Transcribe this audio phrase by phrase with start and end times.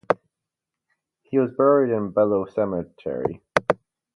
[1.21, 3.43] He was buried in Bellu Cemetery.